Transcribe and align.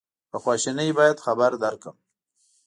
خواشیني 0.41 0.87
باید 0.97 1.23
خبر 1.25 1.51
درکړم. 1.63 1.97